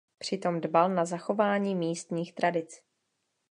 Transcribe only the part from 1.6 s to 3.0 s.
místních tradic.